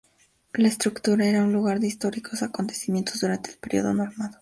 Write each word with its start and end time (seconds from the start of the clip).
La 0.53 0.67
estructura 0.67 1.27
era 1.27 1.43
un 1.43 1.53
lugar 1.53 1.79
de 1.79 1.85
"históricos" 1.85 2.41
acontecimientos 2.41 3.19
durante 3.19 3.51
el 3.51 3.57
período 3.59 3.93
normando. 3.93 4.39